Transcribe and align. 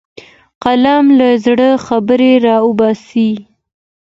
قلم 0.63 1.05
له 1.17 1.27
زړه 1.45 1.69
خبرې 1.85 2.31
راوباسي 2.45 3.31